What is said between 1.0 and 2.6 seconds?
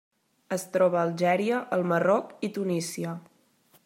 a Algèria, el Marroc i